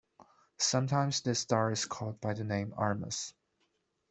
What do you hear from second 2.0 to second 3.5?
by the name Armus.